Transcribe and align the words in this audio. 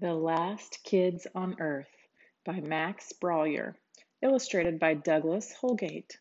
The 0.00 0.14
Last 0.14 0.84
Kids 0.84 1.26
on 1.34 1.56
Earth 1.58 1.90
by 2.46 2.60
Max 2.60 3.12
Brallier, 3.20 3.74
illustrated 4.22 4.78
by 4.78 4.94
Douglas 4.94 5.52
Holgate. 5.60 6.16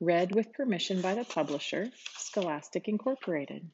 Read 0.00 0.34
with 0.34 0.52
permission 0.52 1.00
by 1.00 1.14
the 1.14 1.24
publisher, 1.24 1.92
Scholastic 2.16 2.88
Incorporated. 2.88 3.70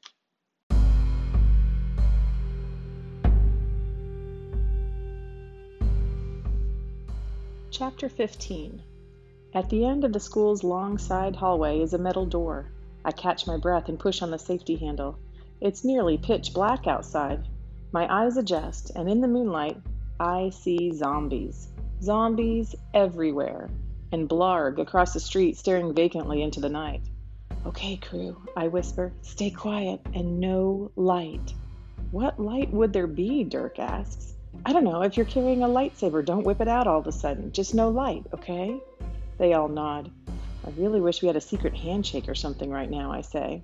Chapter 7.71 8.09
15 8.09 8.83
At 9.55 9.67
the 9.71 9.83
end 9.83 10.03
of 10.03 10.13
the 10.13 10.19
school's 10.19 10.63
long 10.63 10.99
side 10.99 11.37
hallway 11.37 11.79
is 11.79 11.95
a 11.95 11.97
metal 11.97 12.27
door. 12.27 12.67
I 13.03 13.11
catch 13.11 13.47
my 13.47 13.57
breath 13.57 13.89
and 13.89 13.99
push 13.99 14.21
on 14.21 14.29
the 14.29 14.37
safety 14.37 14.75
handle. 14.75 15.17
It's 15.59 15.83
nearly 15.83 16.19
pitch 16.19 16.53
black 16.53 16.85
outside, 16.85 17.47
my 17.93 18.11
eyes 18.11 18.37
adjust, 18.37 18.91
and 18.95 19.07
in 19.07 19.21
the 19.21 19.27
moonlight, 19.27 19.77
I 20.19 20.49
see 20.49 20.91
zombies. 20.91 21.67
Zombies 22.01 22.75
everywhere. 22.93 23.69
And 24.11 24.27
Blarg 24.27 24.79
across 24.79 25.13
the 25.13 25.19
street 25.19 25.57
staring 25.57 25.93
vacantly 25.93 26.41
into 26.41 26.59
the 26.59 26.69
night. 26.69 27.01
Okay, 27.65 27.95
crew, 27.97 28.35
I 28.57 28.67
whisper. 28.67 29.13
Stay 29.21 29.51
quiet 29.51 30.01
and 30.13 30.39
no 30.39 30.91
light. 30.95 31.53
What 32.11 32.39
light 32.39 32.71
would 32.71 32.93
there 32.93 33.07
be? 33.07 33.43
Dirk 33.43 33.79
asks. 33.79 34.33
I 34.65 34.73
don't 34.73 34.83
know. 34.83 35.01
If 35.01 35.15
you're 35.15 35.25
carrying 35.25 35.63
a 35.63 35.67
lightsaber, 35.67 36.25
don't 36.25 36.43
whip 36.43 36.61
it 36.61 36.67
out 36.67 36.87
all 36.87 36.99
of 36.99 37.07
a 37.07 37.11
sudden. 37.11 37.51
Just 37.51 37.73
no 37.73 37.89
light, 37.89 38.25
okay? 38.33 38.79
They 39.37 39.53
all 39.53 39.67
nod. 39.67 40.11
I 40.65 40.69
really 40.77 41.01
wish 41.01 41.21
we 41.21 41.27
had 41.27 41.35
a 41.35 41.41
secret 41.41 41.75
handshake 41.75 42.27
or 42.27 42.35
something 42.35 42.69
right 42.69 42.89
now, 42.89 43.11
I 43.11 43.21
say. 43.21 43.63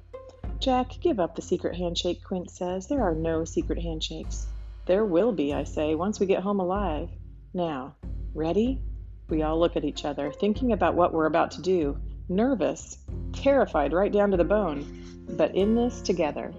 Jack, 0.59 0.99
give 0.99 1.21
up 1.21 1.35
the 1.35 1.41
secret 1.41 1.77
handshake, 1.77 2.21
Quint 2.21 2.51
says. 2.51 2.87
There 2.87 3.01
are 3.01 3.15
no 3.15 3.45
secret 3.45 3.81
handshakes. 3.81 4.45
There 4.87 5.05
will 5.05 5.31
be, 5.31 5.53
I 5.53 5.63
say, 5.63 5.95
once 5.95 6.19
we 6.19 6.25
get 6.25 6.43
home 6.43 6.59
alive. 6.59 7.09
Now, 7.53 7.95
ready? 8.33 8.81
We 9.29 9.41
all 9.41 9.57
look 9.57 9.77
at 9.77 9.85
each 9.85 10.03
other, 10.03 10.33
thinking 10.33 10.73
about 10.73 10.95
what 10.95 11.13
we're 11.13 11.27
about 11.27 11.51
to 11.51 11.61
do, 11.61 11.97
nervous, 12.27 12.97
terrified 13.31 13.93
right 13.93 14.11
down 14.11 14.31
to 14.31 14.37
the 14.37 14.43
bone, 14.43 15.25
but 15.29 15.55
in 15.55 15.75
this 15.75 16.01
together. 16.01 16.53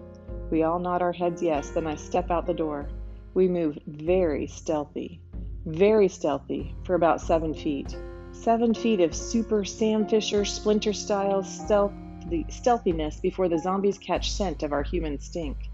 We 0.50 0.62
all 0.62 0.78
nod 0.78 1.02
our 1.02 1.12
heads 1.12 1.42
yes, 1.42 1.68
then 1.68 1.86
I 1.86 1.96
step 1.96 2.30
out 2.30 2.46
the 2.46 2.54
door. 2.54 2.88
We 3.34 3.48
move 3.48 3.78
very 3.86 4.46
stealthy, 4.46 5.20
very 5.66 6.08
stealthy 6.08 6.74
for 6.84 6.94
about 6.94 7.20
seven 7.20 7.52
feet. 7.52 7.94
Seven 8.32 8.72
feet 8.72 9.00
of 9.00 9.14
super 9.14 9.62
Sam 9.62 10.08
Fisher 10.08 10.46
splinter 10.46 10.94
style 10.94 11.42
stealth 11.42 11.92
the 12.30 12.46
stealthiness 12.48 13.18
before 13.20 13.48
the 13.48 13.58
zombies 13.58 13.98
catch 13.98 14.30
scent 14.30 14.62
of 14.62 14.72
our 14.72 14.84
human 14.84 15.18
stink. 15.18 15.68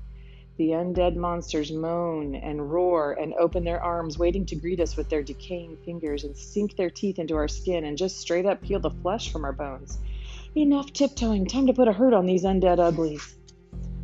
The 0.57 0.71
undead 0.71 1.17
monsters 1.17 1.71
moan 1.71 2.35
and 2.35 2.73
roar 2.73 3.13
and 3.13 3.35
open 3.35 3.63
their 3.63 3.83
arms, 3.83 4.19
waiting 4.19 4.47
to 4.47 4.57
greet 4.57 4.81
us 4.81 4.97
with 4.97 5.11
their 5.11 5.23
decaying 5.23 5.77
fingers 5.85 6.25
and 6.25 6.35
sink 6.35 6.77
their 6.77 6.89
teeth 6.89 7.19
into 7.19 7.37
our 7.37 7.47
skin 7.47 7.85
and 7.85 7.99
just 7.99 8.19
straight 8.19 8.47
up 8.47 8.63
peel 8.63 8.81
the 8.81 8.89
flesh 8.89 9.31
from 9.31 9.45
our 9.45 9.53
bones. 9.53 9.99
Enough 10.55 10.95
tiptoeing, 10.95 11.45
time 11.45 11.67
to 11.67 11.75
put 11.75 11.89
a 11.89 11.93
hurt 11.93 12.15
on 12.15 12.25
these 12.25 12.45
undead 12.45 12.79
uglies. 12.79 13.37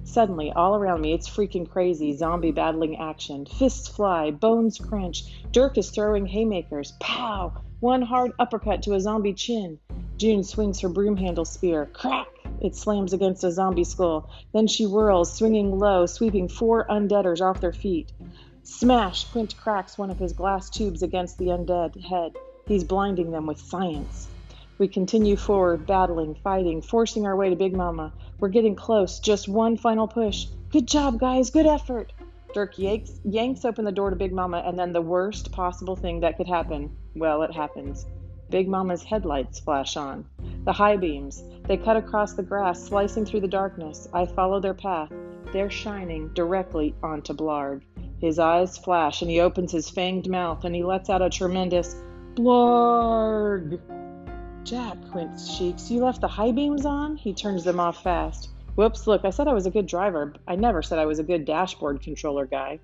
Suddenly, 0.05 0.53
all 0.53 0.77
around 0.77 1.00
me, 1.00 1.14
it's 1.14 1.27
freaking 1.27 1.67
crazy 1.67 2.14
zombie 2.14 2.53
battling 2.53 2.98
action. 2.98 3.47
Fists 3.47 3.89
fly, 3.89 4.30
bones 4.30 4.78
crunch. 4.78 5.25
Dirk 5.53 5.78
is 5.78 5.89
throwing 5.89 6.27
haymakers. 6.27 6.92
Pow! 7.00 7.62
One 7.80 8.03
hard 8.03 8.33
uppercut 8.39 8.83
to 8.83 8.92
a 8.92 9.00
zombie 9.00 9.33
chin. 9.33 9.78
June 10.19 10.45
swings 10.45 10.80
her 10.80 10.91
broom 10.91 11.17
handle 11.17 11.47
spear. 11.47 11.86
Crack! 11.86 12.28
It 12.63 12.77
slams 12.77 13.13
against 13.13 13.43
a 13.43 13.51
zombie 13.51 13.85
skull. 13.85 14.31
Then 14.53 14.69
she 14.69 14.85
whirls, 14.85 15.33
swinging 15.33 15.79
low, 15.79 16.07
sweeping 16.07 16.49
four 16.49 16.87
undeaders 16.89 17.41
off 17.41 17.61
their 17.61 17.73
feet. 17.73 18.13
Smash! 18.63 19.25
Quint 19.33 19.57
cracks 19.57 19.99
one 19.99 20.11
of 20.11 20.19
his 20.19 20.33
glass 20.33 20.71
tubes 20.71 21.03
against 21.03 21.39
the 21.39 21.47
undead 21.47 22.01
head. 22.05 22.37
He's 22.67 22.85
blinding 22.85 23.33
them 23.33 23.47
with 23.47 23.59
science. 23.59 24.29
We 24.79 24.87
continue 24.87 25.37
forward, 25.37 25.86
battling, 25.86 26.36
fighting, 26.36 26.81
forcing 26.81 27.27
our 27.27 27.36
way 27.36 27.51
to 27.51 27.57
Big 27.57 27.75
Mama. 27.75 28.13
We're 28.39 28.48
getting 28.48 28.77
close. 28.77 29.19
Just 29.19 29.48
one 29.48 29.77
final 29.77 30.07
push. 30.07 30.47
Good 30.70 30.86
job, 30.86 31.19
guys. 31.19 31.51
Good 31.51 31.67
effort. 31.67 32.13
Dirk 32.55 32.79
yanks, 32.79 33.20
yanks 33.25 33.65
open 33.65 33.85
the 33.85 33.92
door 33.92 34.11
to 34.11 34.17
Big 34.17 34.33
Mama, 34.33 34.63
and 34.65 34.79
then 34.79 34.92
the 34.92 35.03
worst 35.03 35.51
possible 35.51 35.97
thing 35.97 36.20
that 36.20 36.36
could 36.36 36.48
happen 36.48 36.97
well, 37.15 37.42
it 37.42 37.53
happens. 37.53 38.07
Big 38.48 38.69
Mama's 38.69 39.03
headlights 39.03 39.61
flash 39.61 39.97
on. 39.97 40.25
The 40.64 40.73
high 40.73 40.96
beams. 40.96 41.42
They 41.67 41.77
cut 41.77 41.96
across 41.96 42.34
the 42.34 42.42
grass, 42.42 42.83
slicing 42.83 43.24
through 43.24 43.40
the 43.40 43.48
darkness. 43.48 44.08
I 44.12 44.27
follow 44.27 44.61
their 44.61 44.74
path. 44.74 45.12
They're 45.52 45.70
shining 45.70 46.28
directly 46.34 46.95
onto 47.02 47.34
Blarg. 47.34 47.83
His 48.20 48.39
eyes 48.39 48.78
flash, 48.78 49.23
and 49.23 49.30
he 49.30 49.40
opens 49.40 49.73
his 49.73 49.90
fanged 49.90 50.28
mouth, 50.28 50.64
and 50.64 50.74
he 50.74 50.84
lets 50.84 51.11
out 51.11 51.20
a 51.20 51.28
tremendous 51.28 51.96
Blarg. 52.34 53.80
Jack, 54.62 54.96
Quint 55.11 55.33
shrieks, 55.40 55.90
you 55.90 56.05
left 56.05 56.20
the 56.20 56.28
high 56.28 56.52
beams 56.52 56.86
on? 56.86 57.17
He 57.17 57.34
turns 57.34 57.64
them 57.64 57.80
off 57.80 58.02
fast. 58.05 58.50
Whoops, 58.77 59.08
look, 59.08 59.24
I 59.24 59.30
said 59.30 59.48
I 59.48 59.52
was 59.52 59.67
a 59.67 59.70
good 59.70 59.86
driver. 59.86 60.33
I 60.46 60.55
never 60.55 60.80
said 60.83 61.00
I 61.00 61.06
was 61.06 61.18
a 61.18 61.24
good 61.24 61.44
dashboard 61.44 62.00
controller 62.00 62.46
guy. 62.46 62.79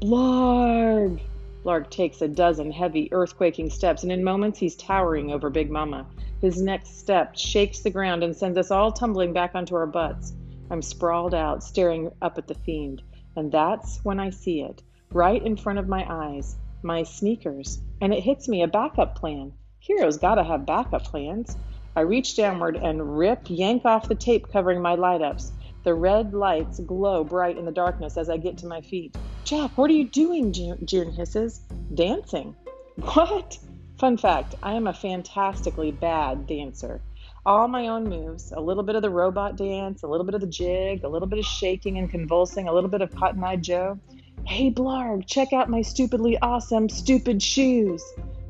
Blarg! 0.00 1.20
Blarg 1.64 1.90
takes 1.90 2.22
a 2.22 2.28
dozen 2.28 2.70
heavy, 2.70 3.08
earthquaking 3.10 3.72
steps, 3.72 4.04
and 4.04 4.12
in 4.12 4.22
moments 4.22 4.60
he's 4.60 4.76
towering 4.76 5.32
over 5.32 5.50
Big 5.50 5.68
Mama. 5.68 6.06
His 6.46 6.62
next 6.62 7.00
step 7.00 7.36
shakes 7.36 7.80
the 7.80 7.90
ground 7.90 8.22
and 8.22 8.36
sends 8.36 8.56
us 8.56 8.70
all 8.70 8.92
tumbling 8.92 9.32
back 9.32 9.56
onto 9.56 9.74
our 9.74 9.84
butts. 9.84 10.32
I'm 10.70 10.80
sprawled 10.80 11.34
out, 11.34 11.64
staring 11.64 12.12
up 12.22 12.38
at 12.38 12.46
the 12.46 12.54
fiend, 12.54 13.02
and 13.34 13.50
that's 13.50 13.98
when 14.04 14.20
I 14.20 14.30
see 14.30 14.60
it, 14.60 14.80
right 15.10 15.44
in 15.44 15.56
front 15.56 15.80
of 15.80 15.88
my 15.88 16.06
eyes 16.08 16.54
my 16.84 17.02
sneakers. 17.02 17.80
And 18.00 18.14
it 18.14 18.22
hits 18.22 18.46
me 18.46 18.62
a 18.62 18.68
backup 18.68 19.16
plan. 19.16 19.54
Heroes 19.80 20.18
gotta 20.18 20.44
have 20.44 20.66
backup 20.66 21.02
plans. 21.02 21.56
I 21.96 22.02
reach 22.02 22.36
downward 22.36 22.76
and 22.76 23.18
rip, 23.18 23.40
yank 23.50 23.84
off 23.84 24.08
the 24.08 24.14
tape 24.14 24.52
covering 24.52 24.80
my 24.80 24.94
light 24.94 25.22
ups. 25.22 25.50
The 25.82 25.94
red 25.94 26.32
lights 26.32 26.78
glow 26.78 27.24
bright 27.24 27.58
in 27.58 27.64
the 27.64 27.72
darkness 27.72 28.16
as 28.16 28.30
I 28.30 28.36
get 28.36 28.56
to 28.58 28.68
my 28.68 28.82
feet. 28.82 29.16
Jack, 29.42 29.76
what 29.76 29.90
are 29.90 29.94
you 29.94 30.06
doing? 30.06 30.52
June 30.52 31.10
hisses. 31.10 31.62
Dancing. 31.92 32.54
What? 32.98 33.58
Fun 33.98 34.16
fact 34.16 34.54
I 34.62 34.74
am 34.74 34.86
a 34.86 34.92
fantastically 34.92 35.90
bad 35.90 36.46
dancer. 36.46 37.00
All 37.46 37.68
my 37.68 37.88
own 37.88 38.04
moves, 38.04 38.52
a 38.52 38.60
little 38.60 38.82
bit 38.82 38.96
of 38.96 39.02
the 39.02 39.10
robot 39.10 39.56
dance, 39.56 40.02
a 40.02 40.06
little 40.06 40.26
bit 40.26 40.34
of 40.34 40.40
the 40.40 40.46
jig, 40.46 41.04
a 41.04 41.08
little 41.08 41.28
bit 41.28 41.38
of 41.38 41.44
shaking 41.44 41.96
and 41.96 42.10
convulsing, 42.10 42.68
a 42.68 42.72
little 42.72 42.90
bit 42.90 43.00
of 43.00 43.14
Cotton 43.14 43.42
Eye 43.42 43.56
Joe. 43.56 43.98
Hey, 44.46 44.70
Blarg, 44.70 45.26
check 45.26 45.52
out 45.52 45.70
my 45.70 45.82
stupidly 45.82 46.36
awesome, 46.42 46.88
stupid 46.88 47.42
shoes. 47.42 48.04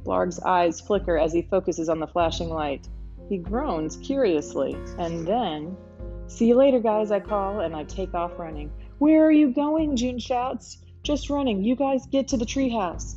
Blarg's 0.05 0.41
eyes 0.41 0.81
flicker 0.81 1.17
as 1.17 1.33
he 1.33 1.43
focuses 1.43 1.89
on 1.89 2.01
the 2.01 2.07
flashing 2.07 2.49
light. 2.49 2.89
He 3.29 3.39
groans 3.39 3.97
curiously, 3.97 4.77
and 4.99 5.27
then, 5.27 5.77
See 6.29 6.49
you 6.49 6.57
later, 6.57 6.81
guys, 6.81 7.13
I 7.13 7.21
call, 7.21 7.61
and 7.61 7.77
I 7.77 7.85
take 7.85 8.15
off 8.15 8.39
running. 8.39 8.73
Where 8.99 9.25
are 9.25 9.33
you 9.33 9.53
going? 9.53 9.97
June 9.97 10.19
shouts. 10.19 10.79
Just 11.03 11.31
running. 11.31 11.63
You 11.63 11.77
guys 11.77 12.07
get 12.07 12.29
to 12.29 12.37
the 12.37 12.45
treehouse. 12.45 13.17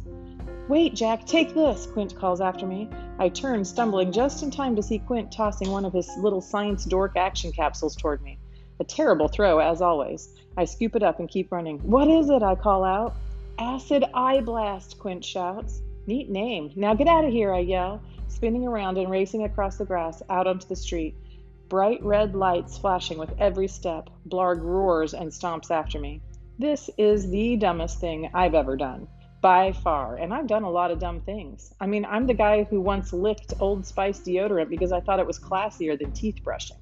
Wait, 0.69 0.93
Jack, 0.93 1.25
take 1.25 1.55
this, 1.55 1.87
Quint 1.87 2.15
calls 2.15 2.39
after 2.39 2.67
me. 2.67 2.87
I 3.17 3.29
turn, 3.29 3.65
stumbling 3.65 4.11
just 4.11 4.43
in 4.43 4.51
time 4.51 4.75
to 4.75 4.83
see 4.83 4.99
Quint 4.99 5.31
tossing 5.31 5.71
one 5.71 5.83
of 5.83 5.93
his 5.93 6.07
little 6.19 6.41
science 6.41 6.85
dork 6.85 7.17
action 7.17 7.51
capsules 7.51 7.95
toward 7.95 8.21
me. 8.21 8.37
A 8.79 8.83
terrible 8.83 9.27
throw, 9.27 9.57
as 9.57 9.81
always. 9.81 10.29
I 10.57 10.65
scoop 10.65 10.95
it 10.95 11.01
up 11.01 11.19
and 11.19 11.27
keep 11.27 11.51
running. 11.51 11.79
What 11.79 12.07
is 12.07 12.29
it? 12.29 12.43
I 12.43 12.53
call 12.53 12.83
out. 12.83 13.15
Acid 13.57 14.05
Eye 14.13 14.41
Blast, 14.41 14.99
Quint 14.99 15.25
shouts. 15.25 15.81
Neat 16.05 16.29
name. 16.29 16.71
Now 16.75 16.93
get 16.93 17.07
out 17.07 17.25
of 17.25 17.31
here, 17.31 17.51
I 17.51 17.61
yell, 17.61 17.99
spinning 18.27 18.67
around 18.67 18.99
and 18.99 19.09
racing 19.09 19.45
across 19.45 19.77
the 19.77 19.85
grass 19.85 20.21
out 20.29 20.45
onto 20.45 20.67
the 20.67 20.75
street. 20.75 21.15
Bright 21.67 22.03
red 22.03 22.35
lights 22.35 22.77
flashing 22.77 23.17
with 23.17 23.33
every 23.39 23.67
step. 23.67 24.11
Blarg 24.27 24.61
roars 24.61 25.15
and 25.15 25.31
stomps 25.31 25.71
after 25.71 25.99
me. 25.99 26.21
This 26.59 26.91
is 26.95 27.27
the 27.27 27.55
dumbest 27.55 27.99
thing 27.99 28.29
I've 28.35 28.53
ever 28.53 28.77
done, 28.77 29.07
by 29.41 29.71
far. 29.71 30.15
And 30.15 30.33
I've 30.33 30.47
done 30.47 30.63
a 30.63 30.69
lot 30.69 30.91
of 30.91 30.99
dumb 30.99 31.21
things. 31.21 31.73
I 31.79 31.87
mean, 31.87 32.05
I'm 32.05 32.27
the 32.27 32.33
guy 32.33 32.63
who 32.63 32.81
once 32.81 33.13
licked 33.13 33.53
Old 33.59 33.85
Spice 33.85 34.19
deodorant 34.19 34.69
because 34.69 34.91
I 34.91 34.99
thought 34.99 35.19
it 35.19 35.27
was 35.27 35.39
classier 35.39 35.97
than 35.97 36.11
teeth 36.11 36.43
brushing. 36.43 36.77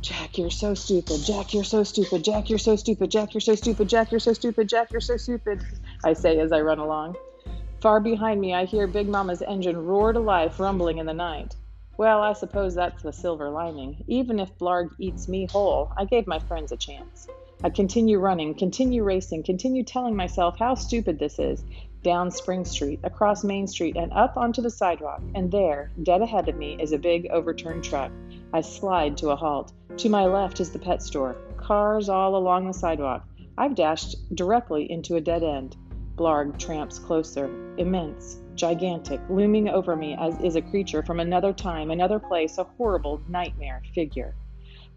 Jack, 0.00 0.38
you're 0.38 0.50
so 0.50 0.74
stupid. 0.74 1.20
Jack, 1.24 1.52
you're 1.52 1.64
so 1.64 1.82
stupid. 1.82 2.22
Jack, 2.24 2.48
you're 2.48 2.58
so 2.58 2.76
stupid. 2.76 3.10
Jack, 3.10 3.34
you're 3.34 3.40
so 3.40 3.54
stupid. 3.54 3.88
Jack, 3.88 4.10
you're 4.12 4.20
so 4.20 4.32
stupid. 4.32 4.68
Jack, 4.68 4.92
you're 4.92 5.00
so 5.00 5.16
stupid. 5.16 5.62
I 6.04 6.12
say 6.12 6.38
as 6.38 6.52
I 6.52 6.60
run 6.60 6.78
along. 6.78 7.16
Far 7.80 8.00
behind 8.00 8.40
me, 8.40 8.54
I 8.54 8.64
hear 8.64 8.86
Big 8.86 9.08
Mama's 9.08 9.42
engine 9.42 9.76
roar 9.84 10.12
to 10.12 10.20
life, 10.20 10.58
rumbling 10.58 10.98
in 10.98 11.06
the 11.06 11.14
night. 11.14 11.54
Well, 11.98 12.22
I 12.22 12.34
suppose 12.34 12.74
that's 12.74 13.02
the 13.02 13.12
silver 13.12 13.48
lining. 13.48 14.04
Even 14.06 14.38
if 14.38 14.56
Blarg 14.58 14.90
eats 14.98 15.28
me 15.28 15.46
whole, 15.46 15.92
I 15.96 16.04
gave 16.04 16.26
my 16.26 16.38
friends 16.38 16.72
a 16.72 16.76
chance. 16.76 17.26
I 17.64 17.70
continue 17.70 18.18
running, 18.18 18.54
continue 18.54 19.02
racing, 19.02 19.42
continue 19.42 19.82
telling 19.82 20.14
myself 20.14 20.58
how 20.58 20.74
stupid 20.74 21.18
this 21.18 21.38
is. 21.38 21.64
Down 22.02 22.30
Spring 22.30 22.64
Street, 22.64 23.00
across 23.02 23.42
Main 23.42 23.66
Street, 23.66 23.96
and 23.96 24.12
up 24.12 24.36
onto 24.36 24.62
the 24.62 24.70
sidewalk. 24.70 25.22
And 25.34 25.50
there, 25.50 25.90
dead 26.02 26.22
ahead 26.22 26.48
of 26.48 26.56
me, 26.56 26.76
is 26.80 26.92
a 26.92 26.98
big 26.98 27.26
overturned 27.30 27.82
truck. 27.82 28.12
I 28.52 28.60
slide 28.60 29.16
to 29.18 29.30
a 29.30 29.36
halt. 29.36 29.72
To 29.96 30.08
my 30.08 30.26
left 30.26 30.60
is 30.60 30.70
the 30.70 30.78
pet 30.78 31.02
store. 31.02 31.36
Cars 31.56 32.08
all 32.08 32.36
along 32.36 32.66
the 32.66 32.74
sidewalk. 32.74 33.26
I've 33.58 33.74
dashed 33.74 34.16
directly 34.34 34.90
into 34.90 35.16
a 35.16 35.20
dead 35.20 35.42
end. 35.42 35.76
Blarg 36.16 36.58
tramps 36.58 36.98
closer, 36.98 37.50
immense, 37.78 38.38
gigantic, 38.54 39.20
looming 39.28 39.68
over 39.68 39.96
me 39.96 40.16
as 40.20 40.38
is 40.40 40.56
a 40.56 40.62
creature 40.62 41.02
from 41.02 41.20
another 41.20 41.52
time, 41.52 41.90
another 41.90 42.18
place, 42.18 42.58
a 42.58 42.64
horrible 42.64 43.20
nightmare 43.28 43.82
figure. 43.94 44.34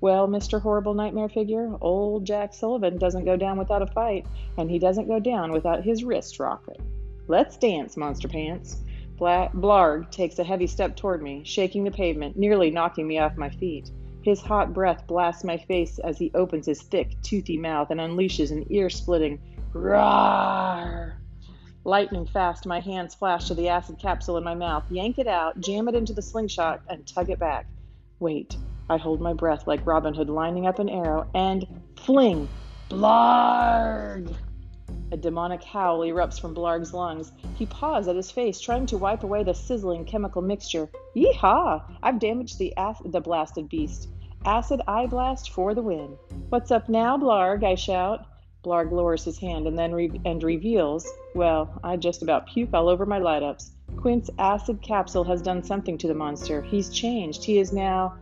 Well, 0.02 0.28
Mr. 0.28 0.62
Horrible 0.62 0.94
Nightmare 0.94 1.28
Figure, 1.28 1.76
old 1.82 2.26
Jack 2.26 2.54
Sullivan 2.54 2.98
doesn't 2.98 3.26
go 3.26 3.36
down 3.36 3.58
without 3.58 3.82
a 3.82 3.88
fight, 3.88 4.26
and 4.58 4.70
he 4.70 4.80
doesn't 4.80 5.10
go 5.10 5.20
down 5.20 5.52
without 5.52 5.84
his 5.84 6.04
wrist 6.04 6.40
rocket. 6.40 6.80
Let's 7.28 7.58
dance, 7.58 7.98
Monster 7.98 8.30
Pants. 8.30 8.78
Bla- 9.18 9.50
Blarg 9.54 10.10
takes 10.10 10.40
a 10.40 10.44
heavy 10.44 10.68
step 10.68 10.96
toward 10.96 11.22
me, 11.22 11.44
shaking 11.44 11.84
the 11.84 11.92
pavement, 11.92 12.38
nearly 12.38 12.72
knocking 12.72 13.08
me 13.08 13.20
off 13.20 13.36
my 13.36 13.50
feet. 13.50 13.92
His 14.22 14.42
hot 14.42 14.74
breath 14.74 15.06
blasts 15.06 15.44
my 15.44 15.58
face 15.58 16.00
as 16.00 16.18
he 16.18 16.32
opens 16.34 16.66
his 16.66 16.82
thick, 16.82 17.22
toothy 17.22 17.58
mouth 17.58 17.92
and 17.92 18.00
unleashes 18.00 18.52
an 18.52 18.66
ear 18.70 18.90
splitting 18.90 19.40
roar. 19.74 21.18
Lightning 21.84 22.26
fast, 22.26 22.66
my 22.66 22.80
hands 22.80 23.16
flash 23.16 23.48
to 23.48 23.54
the 23.54 23.70
acid 23.70 24.00
capsule 24.00 24.38
in 24.38 24.44
my 24.44 24.56
mouth, 24.56 24.84
yank 24.90 25.20
it 25.20 25.28
out, 25.28 25.60
jam 25.60 25.88
it 25.88 25.96
into 25.96 26.14
the 26.14 26.22
slingshot, 26.22 26.82
and 26.90 27.06
tug 27.08 27.30
it 27.30 27.40
back. 27.40 27.68
Wait, 28.20 28.58
I 28.90 28.98
hold 28.98 29.22
my 29.22 29.34
breath 29.34 29.68
like 29.68 29.86
Robin 29.86 30.16
Hood 30.16 30.30
lining 30.30 30.66
up 30.66 30.80
an 30.80 30.90
arrow 30.90 31.30
and 31.36 31.66
fling! 31.96 32.50
Blarg! 32.90 34.36
A 35.12 35.18
demonic 35.18 35.64
howl 35.64 36.00
erupts 36.00 36.40
from 36.40 36.56
Blarg's 36.56 36.94
lungs. 36.94 37.32
He 37.56 37.68
paws 37.68 38.08
at 38.08 38.16
his 38.16 38.32
face, 38.32 38.60
trying 38.60 38.88
to 38.88 38.98
wipe 38.98 39.24
away 39.24 39.44
the 39.44 39.54
sizzling 39.54 40.06
chemical 40.06 40.42
mixture. 40.42 40.90
Yeehaw! 41.16 41.84
I've 42.02 42.20
damaged 42.20 42.58
the, 42.58 42.74
the 43.06 43.22
blasted 43.22 43.70
beast. 43.70 44.10
Acid 44.46 44.82
eye 44.88 45.06
blast 45.06 45.52
for 45.52 45.76
the 45.76 45.84
win. 45.84 46.18
What's 46.50 46.72
up 46.72 46.90
now, 46.90 47.18
Blarg? 47.18 47.64
I 47.64 47.76
shout. 47.76 48.26
Blarg 48.64 48.92
lowers 48.92 49.24
his 49.24 49.38
hand 49.38 49.68
and 49.68 49.78
then 49.78 49.92
re- 49.92 50.22
and 50.26 50.42
reveals, 50.44 51.08
well, 51.36 51.80
I 51.84 51.96
just 51.96 52.24
about 52.24 52.48
puke 52.48 52.74
all 52.74 52.90
over 52.90 53.06
my 53.06 53.20
light 53.20 53.44
ups. 53.44 53.72
Quint's 53.98 54.30
acid 54.40 54.82
capsule 54.82 55.24
has 55.26 55.42
done 55.42 55.64
something 55.64 55.98
to 56.00 56.08
the 56.08 56.14
monster. 56.14 56.62
He's 56.62 56.90
changed. 56.90 57.44
He 57.44 57.60
is 57.60 57.72
now 57.72 58.18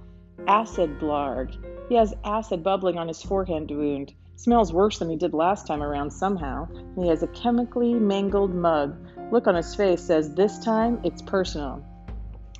Acid 0.48 1.00
Blarg. 1.00 1.56
He 1.90 1.96
has 1.96 2.14
acid 2.24 2.64
bubbling 2.64 2.98
on 2.98 3.08
his 3.08 3.24
forehead 3.24 3.72
wound. 3.72 4.14
Smells 4.36 4.72
worse 4.72 5.00
than 5.00 5.10
he 5.10 5.16
did 5.16 5.34
last 5.34 5.66
time 5.66 5.82
around 5.82 6.12
somehow. 6.12 6.68
He 6.96 7.08
has 7.08 7.24
a 7.24 7.28
chemically 7.28 7.94
mangled 7.94 8.54
mug. 8.54 8.96
Look 9.32 9.48
on 9.48 9.56
his 9.56 9.74
face 9.74 10.02
says 10.02 10.34
this 10.34 10.60
time 10.60 11.00
it's 11.04 11.22
personal. 11.22 11.84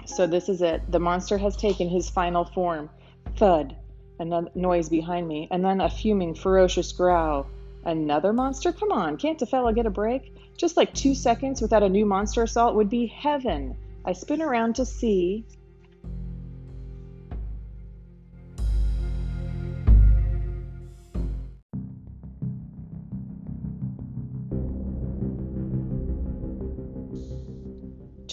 So 0.06 0.26
this 0.26 0.50
is 0.50 0.62
it. 0.62 0.82
The 0.92 1.00
monster 1.00 1.38
has 1.38 1.56
taken 1.56 1.88
his 1.88 2.10
final 2.10 2.46
form. 2.46 2.90
Thud. 3.36 3.76
Another 4.20 4.50
noise 4.56 4.90
behind 4.90 5.28
me, 5.28 5.48
and 5.52 5.64
then 5.64 5.80
a 5.80 5.90
fuming, 5.90 6.34
ferocious 6.34 6.92
growl. 6.92 7.46
Another 7.86 8.34
monster? 8.34 8.72
Come 8.72 8.92
on, 8.92 9.18
can't 9.18 9.42
a 9.42 9.46
fella 9.46 9.74
get 9.74 9.86
a 9.86 9.92
break? 9.92 10.34
Just 10.58 10.76
like 10.76 10.94
two 10.94 11.14
seconds 11.14 11.62
without 11.62 11.84
a 11.84 11.90
new 11.90 12.06
monster 12.06 12.42
assault 12.42 12.76
would 12.76 12.90
be 12.90 13.06
heaven. 13.06 13.78
I 14.06 14.14
spin 14.14 14.42
around 14.42 14.76
to 14.76 14.86
see 14.86 15.46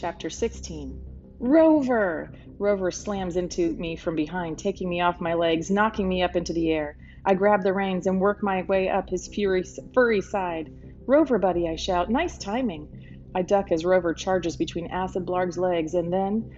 Chapter 0.05 0.29
16 0.29 1.01
Rover! 1.41 2.31
Rover 2.59 2.91
slams 2.91 3.39
into 3.39 3.73
me 3.73 3.97
from 3.97 4.15
behind, 4.15 4.59
taking 4.59 4.91
me 4.91 5.01
off 5.01 5.19
my 5.19 5.33
legs, 5.33 5.71
knocking 5.71 6.07
me 6.07 6.23
up 6.23 6.37
into 6.37 6.53
the 6.53 6.71
air. 6.73 6.99
I 7.25 7.33
grab 7.33 7.63
the 7.63 7.73
reins 7.73 8.07
and 8.07 8.21
work 8.21 8.43
my 8.43 8.65
way 8.65 8.91
up 8.91 9.09
his 9.09 9.27
fury, 9.27 9.65
furry 9.95 10.21
side. 10.21 10.71
Rover, 11.07 11.39
buddy, 11.39 11.71
I 11.71 11.77
shout. 11.77 12.11
Nice 12.11 12.37
timing. 12.37 12.87
I 13.35 13.41
duck 13.41 13.73
as 13.73 13.87
Rover 13.87 14.13
charges 14.13 14.59
between 14.59 14.89
Acid 14.89 15.25
Blarg's 15.25 15.57
legs, 15.57 15.95
and 15.95 16.13
then 16.13 16.51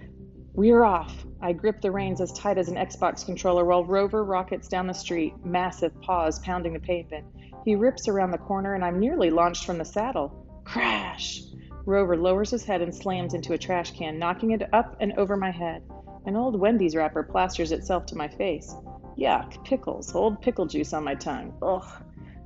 we're 0.53 0.83
off. 0.83 1.25
I 1.41 1.53
grip 1.53 1.79
the 1.79 1.91
reins 1.91 2.19
as 2.19 2.33
tight 2.33 2.57
as 2.57 2.67
an 2.67 2.75
Xbox 2.75 3.25
controller 3.25 3.63
while 3.63 3.85
Rover 3.85 4.25
rockets 4.25 4.67
down 4.67 4.87
the 4.87 4.93
street, 4.93 5.33
massive 5.45 5.97
paws 6.01 6.39
pounding 6.39 6.73
the 6.73 6.81
pavement. 6.81 7.25
He 7.63 7.77
rips 7.77 8.09
around 8.09 8.31
the 8.31 8.39
corner, 8.39 8.73
and 8.73 8.83
I'm 8.83 8.99
nearly 8.99 9.29
launched 9.29 9.65
from 9.65 9.77
the 9.77 9.85
saddle. 9.85 10.45
Crash! 10.65 11.43
Rover 11.87 12.17
lowers 12.17 12.49
his 12.49 12.65
head 12.65 12.81
and 12.81 12.93
slams 12.93 13.33
into 13.33 13.53
a 13.53 13.57
trash 13.57 13.91
can, 13.91 14.19
knocking 14.19 14.51
it 14.51 14.67
up 14.73 14.97
and 14.99 15.13
over 15.13 15.37
my 15.37 15.51
head. 15.51 15.81
An 16.25 16.35
old 16.35 16.59
Wendy's 16.59 16.97
wrapper 16.97 17.23
plasters 17.23 17.71
itself 17.71 18.05
to 18.07 18.17
my 18.17 18.27
face. 18.27 18.75
Yuck, 19.17 19.63
pickles, 19.63 20.13
old 20.13 20.41
pickle 20.41 20.65
juice 20.65 20.91
on 20.91 21.05
my 21.05 21.15
tongue. 21.15 21.53
Ugh. 21.61 21.87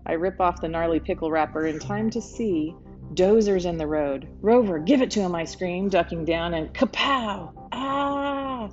I 0.05 0.13
rip 0.13 0.39
off 0.39 0.61
the 0.61 0.67
gnarly 0.67 0.99
pickle 0.99 1.31
wrapper 1.31 1.65
in 1.65 1.79
time 1.79 2.11
to 2.11 2.21
see 2.21 2.75
Dozer's 3.15 3.65
in 3.65 3.79
the 3.79 3.87
road. 3.87 4.27
Rover, 4.41 4.77
give 4.77 5.01
it 5.01 5.09
to 5.11 5.21
him, 5.21 5.33
I 5.33 5.45
scream, 5.45 5.89
ducking 5.89 6.23
down, 6.23 6.53
and 6.53 6.71
kapow! 6.71 7.51
Ah! 7.71 8.69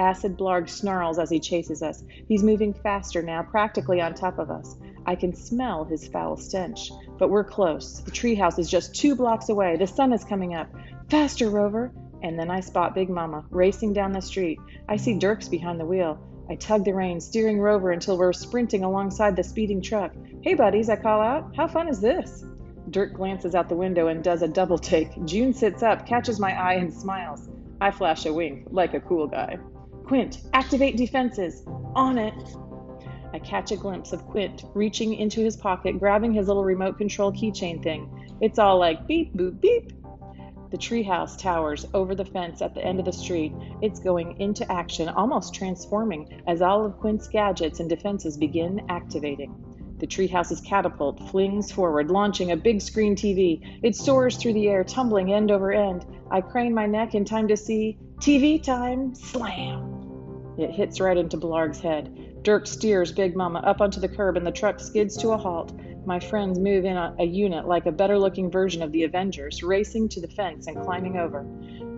Acid 0.00 0.38
Blarg 0.38 0.68
snarls 0.68 1.18
as 1.18 1.28
he 1.28 1.38
chases 1.38 1.82
us. 1.82 2.02
He's 2.26 2.42
moving 2.42 2.72
faster 2.72 3.22
now, 3.22 3.42
practically 3.42 4.00
on 4.00 4.14
top 4.14 4.38
of 4.38 4.50
us. 4.50 4.76
I 5.04 5.14
can 5.14 5.34
smell 5.34 5.84
his 5.84 6.08
foul 6.08 6.38
stench. 6.38 6.90
But 7.18 7.28
we're 7.28 7.44
close. 7.44 8.00
The 8.00 8.10
treehouse 8.10 8.58
is 8.58 8.70
just 8.70 8.94
two 8.94 9.14
blocks 9.14 9.50
away. 9.50 9.76
The 9.76 9.86
sun 9.86 10.14
is 10.14 10.24
coming 10.24 10.54
up. 10.54 10.68
Faster, 11.10 11.50
Rover! 11.50 11.92
And 12.22 12.38
then 12.38 12.50
I 12.50 12.60
spot 12.60 12.94
Big 12.94 13.10
Mama 13.10 13.44
racing 13.50 13.92
down 13.92 14.12
the 14.12 14.22
street. 14.22 14.58
I 14.88 14.96
see 14.96 15.18
Dirks 15.18 15.48
behind 15.48 15.78
the 15.78 15.86
wheel. 15.86 16.18
I 16.48 16.54
tug 16.54 16.84
the 16.84 16.94
reins, 16.94 17.26
steering 17.26 17.60
Rover 17.60 17.90
until 17.90 18.16
we're 18.16 18.32
sprinting 18.32 18.84
alongside 18.84 19.36
the 19.36 19.44
speeding 19.44 19.82
truck. 19.82 20.12
Hey, 20.42 20.54
buddies, 20.54 20.88
I 20.88 20.96
call 20.96 21.20
out. 21.20 21.54
How 21.54 21.68
fun 21.68 21.88
is 21.88 22.00
this? 22.00 22.44
Dirk 22.88 23.12
glances 23.12 23.54
out 23.54 23.68
the 23.68 23.76
window 23.76 24.08
and 24.08 24.24
does 24.24 24.40
a 24.40 24.48
double 24.48 24.78
take. 24.78 25.24
June 25.26 25.52
sits 25.52 25.82
up, 25.82 26.06
catches 26.06 26.40
my 26.40 26.58
eye, 26.58 26.74
and 26.74 26.92
smiles. 26.92 27.48
I 27.82 27.90
flash 27.90 28.24
a 28.24 28.32
wink, 28.32 28.66
like 28.70 28.94
a 28.94 29.00
cool 29.00 29.26
guy. 29.26 29.58
Quint, 30.10 30.40
activate 30.54 30.96
defenses. 30.96 31.62
On 31.94 32.18
it. 32.18 32.34
I 33.32 33.38
catch 33.38 33.70
a 33.70 33.76
glimpse 33.76 34.12
of 34.12 34.26
Quint 34.26 34.64
reaching 34.74 35.14
into 35.14 35.40
his 35.40 35.56
pocket, 35.56 36.00
grabbing 36.00 36.34
his 36.34 36.48
little 36.48 36.64
remote 36.64 36.98
control 36.98 37.30
keychain 37.30 37.80
thing. 37.80 38.36
It's 38.40 38.58
all 38.58 38.76
like 38.76 39.06
beep, 39.06 39.36
boop, 39.36 39.60
beep. 39.60 39.92
The 40.72 40.78
treehouse 40.78 41.38
towers 41.38 41.86
over 41.94 42.16
the 42.16 42.24
fence 42.24 42.60
at 42.60 42.74
the 42.74 42.84
end 42.84 42.98
of 42.98 43.04
the 43.04 43.12
street. 43.12 43.52
It's 43.82 44.00
going 44.00 44.40
into 44.40 44.68
action, 44.72 45.08
almost 45.08 45.54
transforming, 45.54 46.42
as 46.48 46.60
all 46.60 46.84
of 46.84 46.98
Quint's 46.98 47.28
gadgets 47.28 47.78
and 47.78 47.88
defenses 47.88 48.36
begin 48.36 48.84
activating. 48.88 49.54
The 50.00 50.08
treehouse's 50.08 50.60
catapult 50.60 51.30
flings 51.30 51.70
forward, 51.70 52.10
launching 52.10 52.50
a 52.50 52.56
big 52.56 52.80
screen 52.80 53.14
TV. 53.14 53.78
It 53.84 53.94
soars 53.94 54.36
through 54.36 54.54
the 54.54 54.66
air, 54.70 54.82
tumbling 54.82 55.32
end 55.32 55.52
over 55.52 55.70
end. 55.70 56.04
I 56.32 56.40
crane 56.40 56.74
my 56.74 56.86
neck 56.86 57.14
in 57.14 57.24
time 57.24 57.46
to 57.46 57.56
see 57.56 57.96
TV 58.18 58.60
time 58.60 59.14
slam. 59.14 59.89
It 60.58 60.70
hits 60.70 61.00
right 61.00 61.16
into 61.16 61.36
Blarg's 61.36 61.80
head. 61.80 62.42
Dirk 62.42 62.66
steers 62.66 63.12
Big 63.12 63.36
Mama 63.36 63.60
up 63.60 63.80
onto 63.80 64.00
the 64.00 64.08
curb 64.08 64.36
and 64.36 64.46
the 64.46 64.52
truck 64.52 64.80
skids 64.80 65.16
to 65.18 65.30
a 65.30 65.36
halt. 65.36 65.72
My 66.06 66.18
friends 66.18 66.58
move 66.58 66.84
in 66.84 66.96
a, 66.96 67.14
a, 67.18 67.24
unit 67.24 67.68
like 67.68 67.86
a 67.86 67.92
better 67.92 68.18
looking 68.18 68.50
version 68.50 68.82
of 68.82 68.90
the 68.92 69.04
Avengers, 69.04 69.62
racing 69.62 70.08
to 70.10 70.20
the 70.20 70.28
fence 70.28 70.66
and 70.66 70.80
climbing 70.82 71.18
over. 71.18 71.46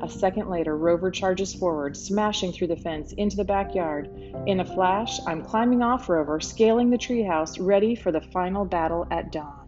A 0.02 0.08
second 0.08 0.50
later, 0.50 0.76
Rover 0.76 1.10
charges 1.10 1.54
forward, 1.54 1.96
smashing 1.96 2.52
through 2.52 2.66
the 2.66 2.76
fence 2.76 3.12
into 3.12 3.36
the 3.36 3.44
backyard. 3.44 4.10
In 4.46 4.60
a 4.60 4.64
flash, 4.64 5.20
I'm 5.26 5.42
climbing 5.42 5.82
off 5.82 6.08
Rover, 6.08 6.40
scaling 6.40 6.90
the 6.90 6.98
treehouse, 6.98 7.56
ready 7.60 7.94
for 7.94 8.10
the 8.10 8.20
final 8.20 8.64
battle 8.64 9.06
at 9.12 9.30
dawn. 9.30 9.61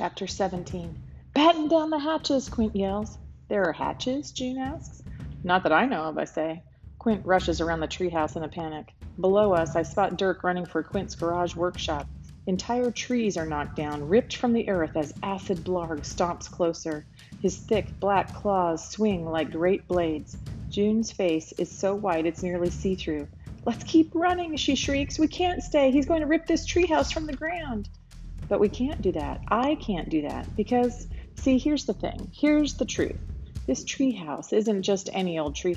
Chapter 0.00 0.26
17 0.26 0.98
Batten 1.34 1.68
down 1.68 1.90
the 1.90 1.98
hatches, 1.98 2.48
Quint 2.48 2.74
yells. 2.74 3.18
There 3.48 3.64
are 3.64 3.72
hatches? 3.72 4.32
June 4.32 4.56
asks. 4.56 5.02
Not 5.44 5.62
that 5.64 5.74
I 5.74 5.84
know 5.84 6.04
of, 6.04 6.16
I 6.16 6.24
say. 6.24 6.62
Quint 6.98 7.26
rushes 7.26 7.60
around 7.60 7.80
the 7.80 7.86
treehouse 7.86 8.34
in 8.34 8.42
a 8.42 8.48
panic. 8.48 8.94
Below 9.20 9.52
us, 9.52 9.76
I 9.76 9.82
spot 9.82 10.16
Dirk 10.16 10.42
running 10.42 10.64
for 10.64 10.82
Quint's 10.82 11.14
garage 11.14 11.54
workshop. 11.54 12.08
Entire 12.46 12.90
trees 12.90 13.36
are 13.36 13.44
knocked 13.44 13.76
down, 13.76 14.08
ripped 14.08 14.36
from 14.36 14.54
the 14.54 14.70
earth 14.70 14.96
as 14.96 15.12
Acid 15.22 15.58
Blarg 15.58 16.00
stomps 16.00 16.50
closer. 16.50 17.04
His 17.42 17.58
thick, 17.58 18.00
black 18.00 18.34
claws 18.34 18.88
swing 18.88 19.26
like 19.26 19.50
great 19.50 19.86
blades. 19.86 20.38
June's 20.70 21.12
face 21.12 21.52
is 21.58 21.70
so 21.70 21.94
white 21.94 22.24
it's 22.24 22.42
nearly 22.42 22.70
see 22.70 22.94
through. 22.94 23.28
Let's 23.66 23.84
keep 23.84 24.14
running, 24.14 24.56
she 24.56 24.76
shrieks. 24.76 25.18
We 25.18 25.28
can't 25.28 25.62
stay. 25.62 25.90
He's 25.90 26.06
going 26.06 26.22
to 26.22 26.26
rip 26.26 26.46
this 26.46 26.66
treehouse 26.66 27.12
from 27.12 27.26
the 27.26 27.36
ground. 27.36 27.90
But 28.50 28.60
we 28.60 28.68
can't 28.68 29.00
do 29.00 29.12
that. 29.12 29.40
I 29.48 29.76
can't 29.76 30.10
do 30.10 30.22
that 30.22 30.48
because, 30.56 31.06
see, 31.36 31.56
here's 31.56 31.86
the 31.86 31.94
thing. 31.94 32.32
Here's 32.34 32.74
the 32.74 32.84
truth. 32.84 33.24
This 33.66 33.84
treehouse 33.84 34.52
isn't 34.52 34.82
just 34.82 35.08
any 35.12 35.38
old 35.38 35.54
tree 35.54 35.76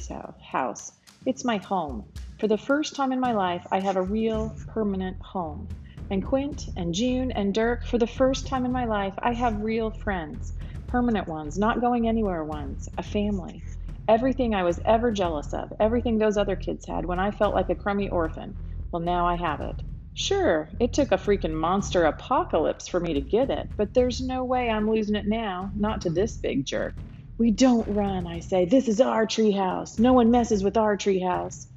house. 0.51 0.91
It's 1.25 1.45
my 1.45 1.57
home. 1.57 2.05
For 2.39 2.47
the 2.47 2.57
first 2.57 2.95
time 2.95 3.11
in 3.11 3.19
my 3.19 3.33
life, 3.33 3.65
I 3.71 3.79
have 3.79 3.95
a 3.95 4.01
real, 4.01 4.55
permanent 4.73 5.17
home. 5.21 5.69
And 6.09 6.25
Quint 6.25 6.65
and 6.75 6.95
June 6.95 7.31
and 7.31 7.53
Dirk, 7.53 7.85
for 7.85 7.99
the 7.99 8.07
first 8.07 8.47
time 8.47 8.65
in 8.65 8.71
my 8.71 8.85
life, 8.85 9.13
I 9.19 9.33
have 9.33 9.61
real 9.61 9.91
friends. 9.91 10.51
Permanent 10.87 11.27
ones, 11.27 11.59
not 11.59 11.79
going 11.79 12.07
anywhere 12.07 12.43
ones, 12.43 12.89
a 12.97 13.03
family. 13.03 13.63
Everything 14.07 14.55
I 14.55 14.63
was 14.63 14.81
ever 14.83 15.11
jealous 15.11 15.53
of, 15.53 15.71
everything 15.79 16.17
those 16.17 16.37
other 16.37 16.55
kids 16.55 16.87
had 16.87 17.05
when 17.05 17.19
I 17.19 17.29
felt 17.29 17.53
like 17.53 17.69
a 17.69 17.75
crummy 17.75 18.09
orphan. 18.09 18.55
Well, 18.91 19.01
now 19.01 19.27
I 19.27 19.35
have 19.35 19.61
it. 19.61 19.81
Sure, 20.13 20.69
it 20.79 20.93
took 20.93 21.11
a 21.13 21.17
freaking 21.17 21.53
monster 21.53 22.05
apocalypse 22.05 22.87
for 22.87 22.99
me 22.99 23.13
to 23.15 23.21
get 23.21 23.49
it, 23.49 23.69
but 23.77 23.93
there's 23.95 24.21
no 24.21 24.43
way 24.43 24.69
I'm 24.69 24.89
losing 24.89 25.15
it 25.15 25.27
now, 25.27 25.71
not 25.75 26.01
to 26.01 26.11
this 26.11 26.37
big 26.37 26.65
jerk. 26.65 26.95
We 27.39 27.51
don't 27.51 27.87
run, 27.87 28.27
I 28.27 28.41
say. 28.41 28.65
This 28.65 28.89
is 28.89 29.01
our 29.01 29.25
treehouse. 29.25 29.99
No 29.99 30.13
one 30.13 30.31
messes 30.31 30.63
with 30.63 30.77
our 30.77 30.97
treehouse. 30.97 31.67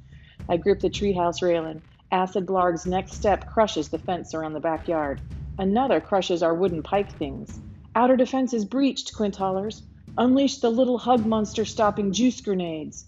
I 0.49 0.57
grip 0.57 0.81
the 0.81 0.89
treehouse 0.89 1.41
railing. 1.41 1.83
Acid 2.11 2.45
Blarg's 2.45 2.85
next 2.85 3.13
step 3.15 3.47
crushes 3.47 3.89
the 3.89 3.99
fence 3.99 4.35
around 4.35 4.53
the 4.53 4.61
backyard. 4.61 5.21
Another 5.57 6.01
crushes 6.01 6.43
our 6.43 6.53
wooden 6.55 6.83
pike 6.83 7.17
things. 7.17 7.61
Outer 7.95 8.17
defense 8.17 8.53
is 8.53 8.65
breached, 8.65 9.15
Quint 9.15 9.37
hollers. 9.37 9.83
Unleash 10.17 10.59
the 10.59 10.69
little 10.71 10.99
hug 10.99 11.25
monster 11.25 11.65
stopping 11.65 12.13
juice 12.13 12.41
grenades. 12.41 13.07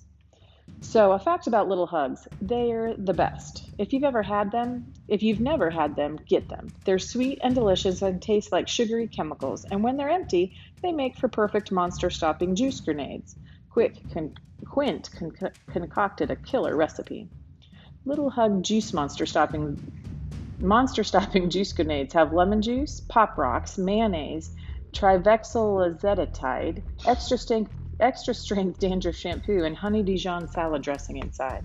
So, 0.82 1.12
a 1.12 1.20
fact 1.20 1.48
about 1.48 1.68
little 1.68 1.88
hugs 1.88 2.28
they're 2.42 2.96
the 2.98 3.14
best. 3.14 3.70
If 3.78 3.94
you've 3.94 4.04
ever 4.04 4.24
had 4.24 4.52
them, 4.52 4.94
if 5.08 5.22
you've 5.22 5.40
never 5.40 5.70
had 5.70 5.96
them, 5.96 6.20
get 6.28 6.50
them. 6.50 6.74
They're 6.86 7.00
sweet 7.00 7.40
and 7.44 7.54
delicious 7.54 8.02
and 8.02 8.22
taste 8.22 8.52
like 8.52 8.68
sugary 8.68 9.08
chemicals, 9.08 9.66
and 9.72 9.84
when 9.84 9.98
they're 9.98 10.10
empty, 10.10 10.56
they 10.82 10.92
make 10.92 11.18
for 11.18 11.28
perfect 11.28 11.72
monster 11.72 12.10
stopping 12.10 12.56
juice 12.56 12.80
grenades. 12.80 13.36
Quick, 13.70 14.04
con- 14.14 14.34
Quint 14.66 15.10
con- 15.18 15.52
concocted 15.72 16.32
a 16.32 16.36
killer 16.36 16.76
recipe. 16.76 17.30
Little 18.06 18.30
hug 18.30 18.64
juice 18.64 18.94
monster 18.94 19.26
stopping 19.26 19.78
monster 20.60 21.04
stopping 21.04 21.50
juice 21.56 21.74
grenades 21.74 22.14
have 22.14 22.34
lemon 22.34 22.62
juice, 22.62 23.00
pop 23.00 23.38
rocks, 23.38 23.78
mayonnaise, 23.78 24.52
trivexylazetide, 24.96 26.84
extra 27.06 27.38
strength 27.38 27.72
extra 28.00 28.34
strength 28.34 28.80
dandruff 28.80 29.16
shampoo, 29.16 29.64
and 29.64 29.76
honey 29.76 30.04
Dijon 30.04 30.48
salad 30.48 30.82
dressing 30.82 31.18
inside. 31.18 31.64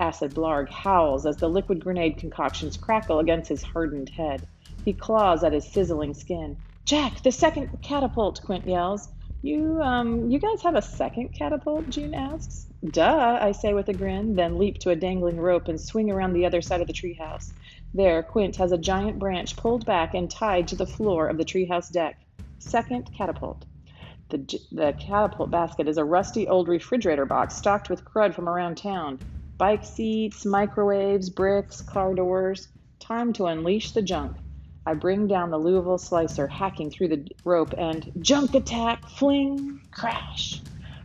Acid 0.00 0.34
Blarg 0.34 0.70
howls 0.70 1.26
as 1.26 1.36
the 1.36 1.48
liquid 1.48 1.84
grenade 1.84 2.16
concoctions 2.16 2.76
crackle 2.76 3.18
against 3.18 3.48
his 3.48 3.62
hardened 3.62 4.08
head. 4.08 4.46
He 4.84 4.92
claws 4.94 5.44
at 5.44 5.52
his 5.52 5.66
sizzling 5.66 6.14
skin. 6.14 6.56
Jack, 6.86 7.22
the 7.22 7.30
second 7.30 7.82
catapult, 7.82 8.40
Quint 8.42 8.66
yells. 8.66 9.08
You, 9.42 9.80
um, 9.82 10.30
you 10.30 10.38
guys 10.38 10.62
have 10.62 10.74
a 10.74 10.82
second 10.82 11.30
catapult? 11.30 11.88
June 11.88 12.14
asks. 12.14 12.66
Duh, 12.84 13.38
I 13.40 13.52
say 13.52 13.74
with 13.74 13.88
a 13.88 13.92
grin, 13.92 14.34
then 14.34 14.58
leap 14.58 14.78
to 14.78 14.90
a 14.90 14.96
dangling 14.96 15.38
rope 15.38 15.68
and 15.68 15.78
swing 15.78 16.10
around 16.10 16.32
the 16.32 16.46
other 16.46 16.62
side 16.62 16.80
of 16.80 16.86
the 16.86 16.94
treehouse. 16.94 17.52
There, 17.92 18.22
Quint 18.22 18.56
has 18.56 18.72
a 18.72 18.78
giant 18.78 19.18
branch 19.18 19.56
pulled 19.56 19.84
back 19.84 20.14
and 20.14 20.30
tied 20.30 20.68
to 20.68 20.76
the 20.76 20.86
floor 20.86 21.28
of 21.28 21.36
the 21.36 21.44
treehouse 21.44 21.92
deck. 21.92 22.18
Second 22.58 23.10
catapult. 23.14 23.66
The, 24.30 24.60
the 24.70 24.94
catapult 24.96 25.50
basket 25.50 25.88
is 25.88 25.98
a 25.98 26.04
rusty 26.04 26.46
old 26.46 26.68
refrigerator 26.68 27.26
box 27.26 27.56
stocked 27.56 27.90
with 27.90 28.04
crud 28.04 28.32
from 28.32 28.48
around 28.48 28.76
town 28.76 29.18
bike 29.58 29.84
seats, 29.84 30.46
microwaves, 30.46 31.28
bricks, 31.28 31.82
car 31.82 32.14
doors. 32.14 32.68
Time 33.00 33.32
to 33.34 33.46
unleash 33.46 33.90
the 33.90 34.00
junk. 34.00 34.36
I 34.86 34.94
bring 34.94 35.26
down 35.26 35.50
the 35.50 35.58
Louisville 35.58 35.98
slicer, 35.98 36.46
hacking 36.46 36.90
through 36.90 37.08
the 37.08 37.28
rope, 37.44 37.74
and 37.76 38.10
junk 38.20 38.54
attack, 38.54 39.06
fling, 39.08 39.80
crash. 39.90 40.62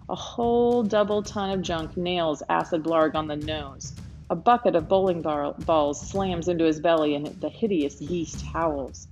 A 0.08 0.15
whole 0.15 0.84
double 0.84 1.24
ton 1.24 1.50
of 1.50 1.63
junk 1.63 1.98
nails 1.98 2.44
Acid 2.48 2.84
Blarg 2.84 3.15
on 3.15 3.27
the 3.27 3.36
nose. 3.36 3.94
A 4.29 4.36
bucket 4.36 4.75
of 4.75 4.88
bowling 4.88 5.22
balls 5.22 6.08
slams 6.10 6.48
into 6.48 6.63
his 6.63 6.79
belly, 6.79 7.15
and 7.15 7.25
the 7.41 7.50
hideous 7.50 7.96
beast 7.96 8.46
howls. 8.46 9.08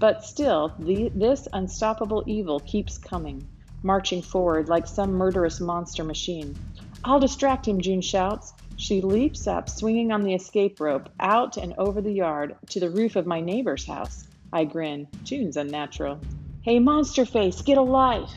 But 0.00 0.24
still, 0.24 0.72
the, 0.78 1.12
this 1.14 1.46
unstoppable 1.52 2.24
evil 2.26 2.60
keeps 2.60 2.98
coming 2.98 3.46
marching 3.82 4.22
forward 4.22 4.68
like 4.68 4.86
some 4.86 5.12
murderous 5.12 5.60
monster 5.60 6.04
machine. 6.04 6.56
I'll 7.04 7.20
distract 7.20 7.66
him, 7.66 7.80
June 7.80 8.00
shouts. 8.00 8.52
She 8.76 9.00
leaps 9.00 9.46
up, 9.46 9.68
swinging 9.68 10.12
on 10.12 10.22
the 10.22 10.34
escape 10.34 10.80
rope, 10.80 11.08
out 11.18 11.56
and 11.56 11.74
over 11.78 12.00
the 12.00 12.12
yard 12.12 12.56
to 12.70 12.80
the 12.80 12.90
roof 12.90 13.16
of 13.16 13.26
my 13.26 13.40
neighbor's 13.40 13.86
house. 13.86 14.26
I 14.52 14.64
grin. 14.64 15.08
June's 15.24 15.56
unnatural. 15.56 16.20
Hey, 16.62 16.78
monster 16.78 17.24
face, 17.24 17.60
get 17.62 17.78
a 17.78 17.82
life, 17.82 18.30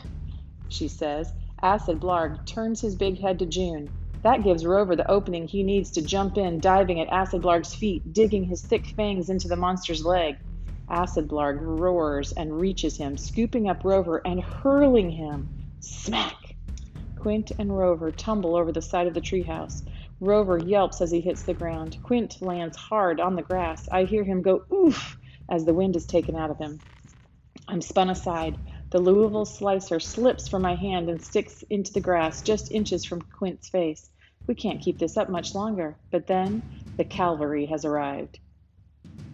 she 0.68 0.88
says. 0.88 1.32
Acid 1.62 2.00
Blarg 2.00 2.44
turns 2.44 2.80
his 2.80 2.96
big 2.96 3.20
head 3.20 3.38
to 3.38 3.46
June. 3.46 3.90
That 4.22 4.42
gives 4.42 4.64
Rover 4.64 4.96
the 4.96 5.10
opening 5.10 5.46
he 5.46 5.62
needs 5.62 5.90
to 5.92 6.02
jump 6.02 6.36
in, 6.36 6.60
diving 6.60 7.00
at 7.00 7.08
Acid 7.08 7.42
Blarg's 7.42 7.74
feet, 7.74 8.12
digging 8.12 8.44
his 8.44 8.62
thick 8.62 8.86
fangs 8.96 9.30
into 9.30 9.48
the 9.48 9.56
monster's 9.56 10.04
leg. 10.04 10.36
Acid 10.92 11.26
Blarg 11.26 11.58
roars 11.58 12.32
and 12.32 12.60
reaches 12.60 12.98
him, 12.98 13.16
scooping 13.16 13.66
up 13.66 13.82
Rover 13.82 14.20
and 14.26 14.42
hurling 14.42 15.10
him. 15.10 15.48
Smack! 15.80 16.54
Quint 17.16 17.50
and 17.58 17.78
Rover 17.78 18.12
tumble 18.12 18.54
over 18.54 18.70
the 18.72 18.82
side 18.82 19.06
of 19.06 19.14
the 19.14 19.22
treehouse. 19.22 19.82
Rover 20.20 20.58
yelps 20.58 21.00
as 21.00 21.10
he 21.10 21.22
hits 21.22 21.44
the 21.44 21.54
ground. 21.54 21.96
Quint 22.02 22.42
lands 22.42 22.76
hard 22.76 23.20
on 23.20 23.36
the 23.36 23.42
grass. 23.42 23.88
I 23.90 24.04
hear 24.04 24.22
him 24.22 24.42
go 24.42 24.64
oof 24.70 25.16
as 25.48 25.64
the 25.64 25.72
wind 25.72 25.96
is 25.96 26.04
taken 26.04 26.36
out 26.36 26.50
of 26.50 26.58
him. 26.58 26.82
I'm 27.68 27.80
spun 27.80 28.10
aside. 28.10 28.58
The 28.90 29.00
Louisville 29.00 29.46
slicer 29.46 29.98
slips 29.98 30.46
from 30.46 30.60
my 30.60 30.74
hand 30.74 31.08
and 31.08 31.22
sticks 31.22 31.64
into 31.70 31.94
the 31.94 32.00
grass 32.02 32.42
just 32.42 32.70
inches 32.70 33.06
from 33.06 33.22
Quint's 33.32 33.70
face. 33.70 34.10
We 34.46 34.54
can't 34.54 34.82
keep 34.82 34.98
this 34.98 35.16
up 35.16 35.30
much 35.30 35.54
longer. 35.54 35.96
But 36.10 36.26
then 36.26 36.64
the 36.98 37.04
cavalry 37.04 37.64
has 37.66 37.86
arrived. 37.86 38.40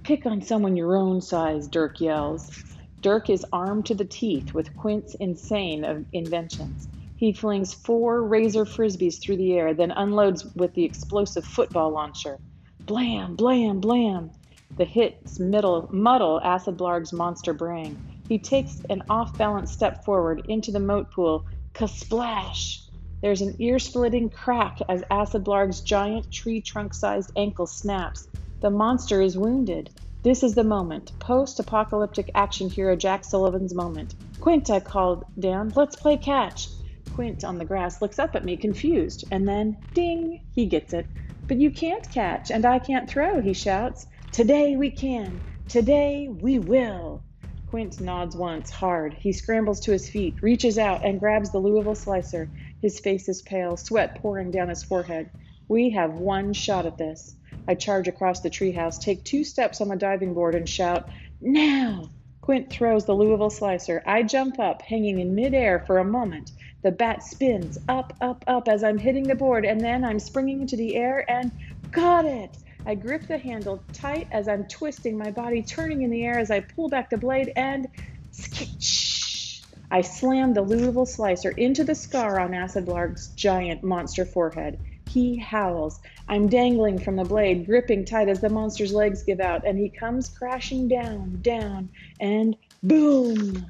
Pick 0.08 0.24
on 0.24 0.40
someone 0.40 0.74
your 0.74 0.96
own 0.96 1.20
size, 1.20 1.68
Dirk 1.68 2.00
yells. 2.00 2.64
Dirk 3.02 3.28
is 3.28 3.44
armed 3.52 3.84
to 3.84 3.94
the 3.94 4.06
teeth 4.06 4.54
with 4.54 4.74
Quint's 4.74 5.14
insane 5.16 6.06
inventions. 6.14 6.88
He 7.16 7.34
flings 7.34 7.74
four 7.74 8.22
razor 8.22 8.64
frisbees 8.64 9.20
through 9.20 9.36
the 9.36 9.52
air, 9.52 9.74
then 9.74 9.90
unloads 9.90 10.46
with 10.54 10.72
the 10.72 10.82
explosive 10.82 11.44
football 11.44 11.90
launcher. 11.90 12.38
Blam, 12.86 13.36
blam, 13.36 13.80
blam. 13.80 14.30
The 14.78 14.86
hits 14.86 15.38
middle, 15.38 15.86
muddle 15.92 16.40
Acid 16.42 16.78
Blarg's 16.78 17.12
monster 17.12 17.52
brain. 17.52 17.98
He 18.30 18.38
takes 18.38 18.80
an 18.88 19.02
off 19.10 19.36
balance 19.36 19.72
step 19.72 20.06
forward 20.06 20.42
into 20.48 20.72
the 20.72 20.80
moat 20.80 21.10
pool. 21.10 21.44
Kasplash! 21.74 22.80
There's 23.20 23.42
an 23.42 23.56
ear 23.58 23.78
splitting 23.78 24.30
crack 24.30 24.78
as 24.88 25.04
Acid 25.10 25.44
Blarg's 25.44 25.82
giant 25.82 26.32
tree 26.32 26.62
trunk 26.62 26.94
sized 26.94 27.30
ankle 27.36 27.66
snaps. 27.66 28.26
The 28.60 28.70
monster 28.70 29.22
is 29.22 29.38
wounded. 29.38 29.88
This 30.24 30.42
is 30.42 30.56
the 30.56 30.64
moment. 30.64 31.12
Post 31.20 31.60
apocalyptic 31.60 32.32
action 32.34 32.68
hero 32.68 32.96
Jack 32.96 33.22
Sullivan's 33.22 33.72
moment. 33.72 34.16
Quint, 34.40 34.68
I 34.68 34.80
called 34.80 35.24
down. 35.38 35.72
Let's 35.76 35.94
play 35.94 36.16
catch. 36.16 36.66
Quint 37.14 37.44
on 37.44 37.58
the 37.58 37.64
grass 37.64 38.02
looks 38.02 38.18
up 38.18 38.34
at 38.34 38.44
me, 38.44 38.56
confused, 38.56 39.24
and 39.30 39.46
then, 39.46 39.76
ding, 39.94 40.40
he 40.56 40.66
gets 40.66 40.92
it. 40.92 41.06
But 41.46 41.58
you 41.58 41.70
can't 41.70 42.10
catch, 42.10 42.50
and 42.50 42.66
I 42.66 42.80
can't 42.80 43.08
throw, 43.08 43.40
he 43.40 43.52
shouts. 43.52 44.08
Today 44.32 44.76
we 44.76 44.90
can. 44.90 45.40
Today 45.68 46.28
we 46.28 46.58
will. 46.58 47.22
Quint 47.70 48.00
nods 48.00 48.36
once, 48.36 48.70
hard. 48.70 49.14
He 49.14 49.32
scrambles 49.32 49.78
to 49.80 49.92
his 49.92 50.10
feet, 50.10 50.42
reaches 50.42 50.78
out, 50.78 51.04
and 51.04 51.20
grabs 51.20 51.52
the 51.52 51.58
Louisville 51.58 51.94
slicer. 51.94 52.50
His 52.82 52.98
face 52.98 53.28
is 53.28 53.40
pale, 53.40 53.76
sweat 53.76 54.16
pouring 54.16 54.50
down 54.50 54.68
his 54.68 54.82
forehead. 54.82 55.30
We 55.68 55.90
have 55.90 56.14
one 56.14 56.52
shot 56.52 56.84
at 56.84 56.98
this. 56.98 57.36
I 57.68 57.74
charge 57.74 58.08
across 58.08 58.40
the 58.40 58.48
treehouse, 58.48 58.98
take 58.98 59.22
two 59.24 59.44
steps 59.44 59.82
on 59.82 59.88
the 59.88 59.96
diving 59.96 60.32
board, 60.32 60.54
and 60.54 60.66
shout, 60.66 61.10
Now! 61.38 62.10
Quint 62.40 62.70
throws 62.70 63.04
the 63.04 63.12
Louisville 63.12 63.50
slicer. 63.50 64.02
I 64.06 64.22
jump 64.22 64.58
up, 64.58 64.80
hanging 64.80 65.18
in 65.18 65.34
midair 65.34 65.80
for 65.86 65.98
a 65.98 66.04
moment. 66.04 66.50
The 66.82 66.90
bat 66.92 67.22
spins 67.22 67.76
up, 67.86 68.14
up, 68.22 68.42
up 68.46 68.68
as 68.68 68.82
I'm 68.82 68.96
hitting 68.96 69.26
the 69.26 69.34
board, 69.34 69.66
and 69.66 69.84
then 69.84 70.02
I'm 70.02 70.18
springing 70.18 70.62
into 70.62 70.76
the 70.76 70.96
air 70.96 71.30
and 71.30 71.52
got 71.92 72.24
it! 72.24 72.56
I 72.86 72.94
grip 72.94 73.26
the 73.28 73.36
handle 73.36 73.84
tight 73.92 74.28
as 74.32 74.48
I'm 74.48 74.64
twisting 74.64 75.18
my 75.18 75.30
body, 75.30 75.62
turning 75.62 76.00
in 76.00 76.10
the 76.10 76.24
air 76.24 76.38
as 76.38 76.50
I 76.50 76.60
pull 76.60 76.88
back 76.88 77.10
the 77.10 77.18
blade, 77.18 77.52
and 77.54 77.86
skitch! 78.32 79.60
I 79.90 80.00
slam 80.00 80.54
the 80.54 80.62
Louisville 80.62 81.04
slicer 81.04 81.50
into 81.50 81.84
the 81.84 81.94
scar 81.94 82.38
on 82.38 82.54
Acid 82.54 82.86
Blarg's 82.86 83.28
giant 83.36 83.84
monster 83.84 84.24
forehead. 84.24 84.78
He 85.18 85.36
howls. 85.36 86.00
I'm 86.28 86.46
dangling 86.46 87.00
from 87.00 87.16
the 87.16 87.24
blade, 87.24 87.66
gripping 87.66 88.04
tight 88.04 88.28
as 88.28 88.40
the 88.40 88.48
monster's 88.48 88.92
legs 88.92 89.24
give 89.24 89.40
out, 89.40 89.66
and 89.66 89.76
he 89.76 89.88
comes 89.88 90.28
crashing 90.28 90.86
down, 90.86 91.40
down, 91.42 91.88
and 92.20 92.56
boom! 92.84 93.66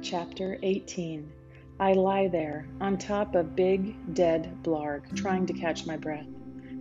Chapter 0.00 0.58
18 0.62 1.30
I 1.78 1.92
lie 1.92 2.28
there, 2.28 2.66
on 2.80 2.96
top 2.96 3.34
of 3.34 3.54
big, 3.54 4.14
dead 4.14 4.56
Blarg, 4.62 5.14
trying 5.14 5.44
to 5.44 5.52
catch 5.52 5.84
my 5.84 5.98
breath. 5.98 6.24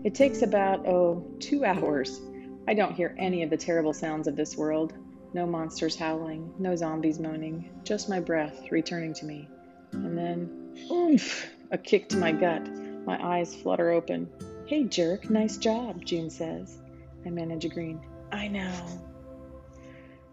It 0.06 0.16
takes 0.16 0.44
about, 0.44 0.88
oh, 0.88 1.26
two 1.42 1.66
hours. 1.66 2.22
I 2.68 2.74
don't 2.74 2.96
hear 2.96 3.16
any 3.18 3.44
of 3.44 3.50
the 3.50 3.58
terrible 3.58 3.94
sounds 3.94 4.28
of 4.28 4.36
this 4.36 4.58
world. 4.58 4.94
No 5.34 5.46
monsters 5.46 5.96
howling, 5.96 6.54
no 6.58 6.76
zombies 6.76 7.20
moaning, 7.20 7.70
just 7.84 8.10
my 8.10 8.20
breath 8.20 8.72
returning 8.72 9.14
to 9.16 9.26
me. 9.26 9.48
And 9.92 10.18
then, 10.18 10.76
oomph, 10.92 11.48
a 11.72 11.78
kick 11.78 12.10
to 12.10 12.18
my 12.18 12.32
gut. 12.32 12.68
My 13.06 13.24
eyes 13.24 13.54
flutter 13.54 13.92
open. 13.92 14.30
Hey, 14.66 14.84
jerk, 14.86 15.30
nice 15.30 15.58
job, 15.58 16.04
June 16.04 16.30
says. 16.30 16.80
I 17.26 17.30
manage 17.30 17.66
a 17.66 17.70
grin. 17.70 18.02
I 18.32 18.48
know. 18.48 18.74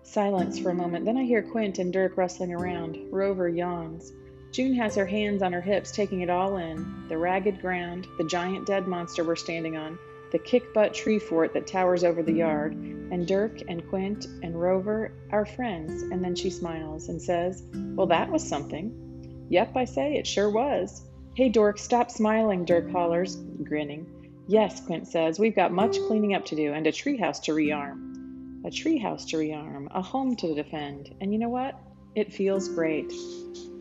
Silence 0.02 0.58
for 0.58 0.70
a 0.70 0.74
moment. 0.74 1.04
Then 1.04 1.16
I 1.18 1.24
hear 1.24 1.42
Quint 1.42 1.78
and 1.78 1.92
Dirk 1.92 2.16
rustling 2.16 2.52
around. 2.52 2.98
Rover 3.10 3.48
yawns. 3.48 4.12
June 4.52 4.74
has 4.74 4.94
her 4.94 5.06
hands 5.06 5.42
on 5.42 5.52
her 5.52 5.60
hips, 5.60 5.90
taking 5.90 6.20
it 6.20 6.30
all 6.30 6.56
in 6.56 7.08
the 7.08 7.16
ragged 7.16 7.60
ground, 7.60 8.06
the 8.18 8.24
giant 8.24 8.66
dead 8.66 8.86
monster 8.86 9.24
we're 9.24 9.36
standing 9.36 9.76
on, 9.76 9.98
the 10.32 10.38
kick 10.38 10.74
butt 10.74 10.94
tree 10.94 11.18
fort 11.18 11.52
that 11.52 11.66
towers 11.66 12.02
over 12.02 12.22
the 12.22 12.32
yard, 12.32 12.72
and 12.74 13.26
Dirk 13.28 13.60
and 13.68 13.86
Quint 13.88 14.24
and 14.42 14.58
Rover, 14.58 15.12
our 15.30 15.44
friends. 15.44 16.02
And 16.02 16.24
then 16.24 16.34
she 16.34 16.50
smiles 16.50 17.08
and 17.08 17.20
says, 17.20 17.62
Well, 17.72 18.06
that 18.08 18.30
was 18.30 18.46
something. 18.46 19.46
Yep, 19.50 19.76
I 19.76 19.84
say, 19.84 20.14
it 20.14 20.26
sure 20.26 20.50
was. 20.50 21.02
Hey, 21.34 21.50
Dork, 21.50 21.78
stop 21.78 22.10
smiling, 22.10 22.64
Dirk 22.64 22.90
hollers, 22.90 23.36
grinning. 23.36 24.06
Yes, 24.48 24.84
Quint 24.84 25.06
says, 25.06 25.38
we've 25.38 25.54
got 25.54 25.72
much 25.72 25.98
cleaning 26.06 26.34
up 26.34 26.46
to 26.46 26.56
do 26.56 26.72
and 26.72 26.86
a 26.86 26.92
treehouse 26.92 27.42
to 27.42 27.52
rearm. 27.52 28.64
A 28.64 28.70
treehouse 28.70 29.28
to 29.28 29.36
rearm, 29.36 29.88
a 29.90 30.02
home 30.02 30.34
to 30.36 30.54
defend. 30.54 31.14
And 31.20 31.32
you 31.32 31.38
know 31.38 31.48
what? 31.48 31.78
It 32.14 32.32
feels 32.32 32.68
great. 32.68 33.12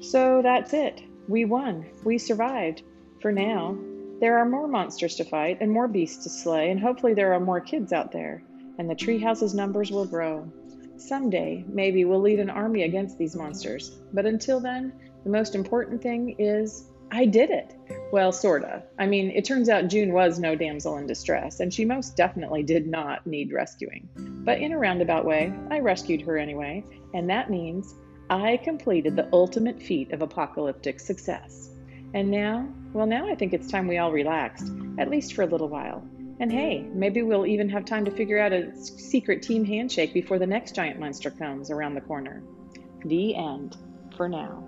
So 0.01 0.41
that's 0.41 0.73
it. 0.73 1.01
We 1.27 1.45
won. 1.45 1.85
We 2.03 2.17
survived. 2.17 2.83
For 3.21 3.31
now. 3.31 3.77
There 4.21 4.37
are 4.37 4.45
more 4.45 4.67
monsters 4.67 5.15
to 5.15 5.23
fight 5.23 5.57
and 5.61 5.71
more 5.71 5.87
beasts 5.87 6.23
to 6.25 6.29
slay, 6.29 6.69
and 6.69 6.79
hopefully 6.79 7.15
there 7.15 7.33
are 7.33 7.39
more 7.39 7.59
kids 7.59 7.91
out 7.91 8.11
there, 8.11 8.43
and 8.77 8.87
the 8.87 8.93
treehouse's 8.93 9.55
numbers 9.55 9.89
will 9.89 10.05
grow. 10.05 10.47
Someday, 10.95 11.65
maybe 11.67 12.05
we'll 12.05 12.21
lead 12.21 12.39
an 12.39 12.51
army 12.51 12.83
against 12.83 13.17
these 13.17 13.35
monsters. 13.35 13.97
But 14.13 14.27
until 14.27 14.59
then, 14.59 14.93
the 15.23 15.31
most 15.31 15.55
important 15.55 16.03
thing 16.03 16.35
is 16.37 16.85
I 17.11 17.25
did 17.25 17.49
it. 17.49 17.75
Well, 18.11 18.31
sorta. 18.31 18.83
I 18.99 19.07
mean, 19.07 19.31
it 19.31 19.43
turns 19.43 19.69
out 19.69 19.87
June 19.87 20.13
was 20.13 20.37
no 20.37 20.55
damsel 20.55 20.97
in 20.97 21.07
distress, 21.07 21.59
and 21.59 21.73
she 21.73 21.83
most 21.83 22.15
definitely 22.15 22.61
did 22.61 22.85
not 22.85 23.25
need 23.25 23.51
rescuing. 23.51 24.07
But 24.45 24.59
in 24.59 24.71
a 24.71 24.77
roundabout 24.77 25.25
way, 25.25 25.51
I 25.71 25.79
rescued 25.79 26.21
her 26.21 26.37
anyway, 26.37 26.85
and 27.15 27.27
that 27.31 27.49
means 27.49 27.95
I 28.29 28.57
completed 28.57 29.15
the 29.15 29.29
ultimate 29.33 29.81
feat 29.81 30.11
of 30.11 30.21
apocalyptic 30.21 30.99
success. 30.99 31.70
And 32.13 32.29
now, 32.29 32.67
well, 32.93 33.05
now 33.05 33.29
I 33.29 33.35
think 33.35 33.53
it's 33.53 33.67
time 33.67 33.87
we 33.87 33.97
all 33.97 34.11
relaxed, 34.11 34.69
at 34.97 35.09
least 35.09 35.33
for 35.33 35.43
a 35.43 35.45
little 35.45 35.69
while. 35.69 36.03
And 36.39 36.51
hey, 36.51 36.81
maybe 36.93 37.21
we'll 37.21 37.45
even 37.45 37.69
have 37.69 37.85
time 37.85 38.03
to 38.05 38.11
figure 38.11 38.39
out 38.39 38.51
a 38.51 38.75
secret 38.75 39.43
team 39.43 39.63
handshake 39.63 40.13
before 40.13 40.39
the 40.39 40.47
next 40.47 40.75
giant 40.75 40.99
monster 40.99 41.29
comes 41.29 41.69
around 41.69 41.93
the 41.93 42.01
corner. 42.01 42.41
The 43.05 43.35
end, 43.35 43.77
for 44.17 44.27
now. 44.27 44.67